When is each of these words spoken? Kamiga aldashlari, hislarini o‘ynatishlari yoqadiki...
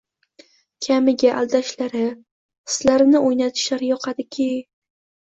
Kamiga 0.85 1.33
aldashlari, 1.41 2.05
hislarini 2.69 3.21
o‘ynatishlari 3.27 3.91
yoqadiki... 3.91 4.49